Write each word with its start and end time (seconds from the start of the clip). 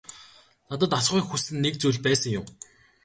Надад 0.69 0.91
асуухыг 0.99 1.25
хүссэн 1.29 1.57
нэг 1.65 1.73
зүйл 1.81 1.99
байсан 2.05 2.31
юм. 2.39 2.45